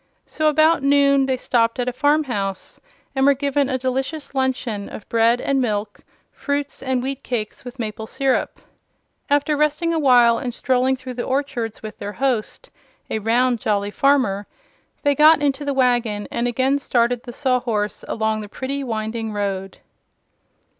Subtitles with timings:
[0.25, 2.79] So about noon they stopped at a farm house
[3.13, 5.99] and were given a delicious luncheon of bread and milk,
[6.31, 8.59] fruits and wheat cakes with maple syrup.
[9.29, 12.71] After resting a while and strolling through the orchards with their host
[13.11, 14.47] a round, jolly farmer
[15.03, 19.77] they got into the wagon and again started the Sawhorse along the pretty, winding road.